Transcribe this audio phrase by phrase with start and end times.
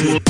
[0.00, 0.29] Good.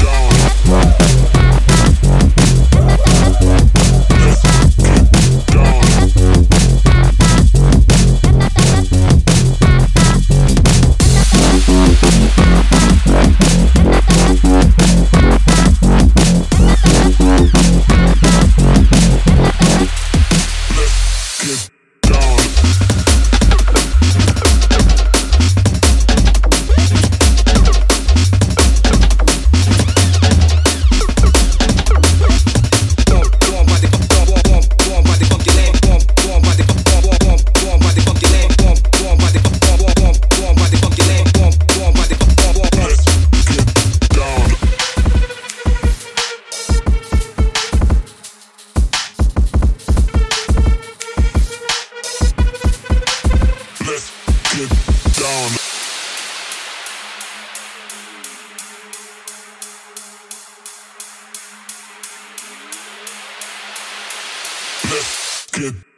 [64.90, 65.89] Let's get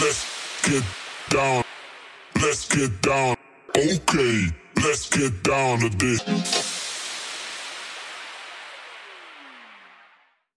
[0.00, 0.84] Let's get
[1.30, 1.64] down.
[2.36, 3.36] Let's get down.
[3.76, 4.46] Okay,
[4.82, 6.73] let's get down to this.